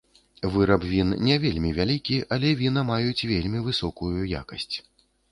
Выраб 0.53 0.83
він 0.93 1.09
не 1.27 1.35
вельмі 1.43 1.73
вялікі, 1.79 2.17
але 2.37 2.49
віна 2.61 2.83
маюць 2.87 3.25
вельмі 3.33 3.61
высокую 3.67 4.15
якасць. 4.41 4.75